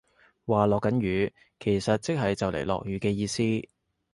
[0.47, 3.43] 話落緊雨其實即係就嚟落雨嘅意思